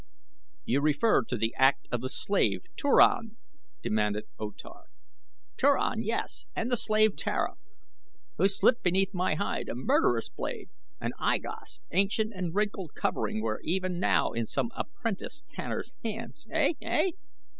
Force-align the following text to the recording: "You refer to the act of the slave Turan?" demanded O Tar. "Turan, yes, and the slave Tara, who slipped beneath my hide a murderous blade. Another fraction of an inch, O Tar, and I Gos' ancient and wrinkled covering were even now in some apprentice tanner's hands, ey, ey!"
"You 0.65 0.81
refer 0.81 1.25
to 1.25 1.37
the 1.37 1.53
act 1.59 1.87
of 1.91 2.01
the 2.01 2.09
slave 2.09 2.63
Turan?" 2.75 3.37
demanded 3.83 4.23
O 4.39 4.49
Tar. 4.49 4.85
"Turan, 5.57 6.01
yes, 6.01 6.47
and 6.55 6.71
the 6.71 6.75
slave 6.75 7.15
Tara, 7.15 7.53
who 8.39 8.47
slipped 8.47 8.81
beneath 8.81 9.13
my 9.13 9.35
hide 9.35 9.69
a 9.69 9.75
murderous 9.75 10.27
blade. 10.29 10.71
Another 10.99 11.13
fraction 11.19 11.19
of 11.19 11.21
an 11.21 11.35
inch, 11.35 11.43
O 11.45 11.45
Tar, 11.45 11.53
and 11.53 11.53
I 11.53 11.61
Gos' 11.61 11.81
ancient 11.91 12.33
and 12.33 12.55
wrinkled 12.55 12.93
covering 12.95 13.41
were 13.43 13.61
even 13.63 13.99
now 13.99 14.31
in 14.31 14.47
some 14.47 14.71
apprentice 14.75 15.43
tanner's 15.47 15.93
hands, 16.03 16.47
ey, 16.51 16.75
ey!" 16.81 17.13